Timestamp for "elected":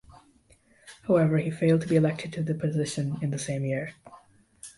1.95-2.33